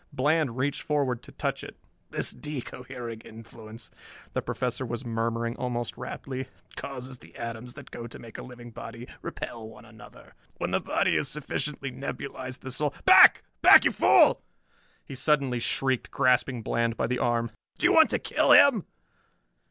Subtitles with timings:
[0.11, 1.75] Bland reached forward to touch it.
[2.09, 3.91] "This de cohering influence,"
[4.33, 8.71] the Professor was murmuring, almost raptly, "causes the atoms that go to make a living
[8.71, 10.33] body repel one another.
[10.57, 13.43] When the body is sufficiently nebulized, the soul Back!
[13.61, 14.41] Back, you fool!"
[15.05, 17.51] he suddenly shrieked, grasping Bland by the arm.
[17.77, 18.87] "Do you want to kill him?"